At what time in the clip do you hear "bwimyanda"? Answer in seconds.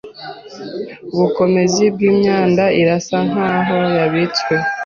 1.93-2.65